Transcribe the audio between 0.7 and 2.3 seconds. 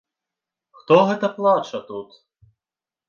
Хто гэта плача тут?